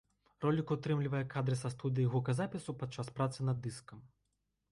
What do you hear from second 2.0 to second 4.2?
гуказапісу падчас працы над дыскам.